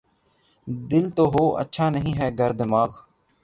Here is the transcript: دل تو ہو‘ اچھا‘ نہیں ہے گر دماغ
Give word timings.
دل 0.89 1.05
تو 1.17 1.23
ہو‘ 1.33 1.43
اچھا‘ 1.61 1.85
نہیں 1.89 2.13
ہے 2.19 2.27
گر 2.39 2.51
دماغ 2.59 2.89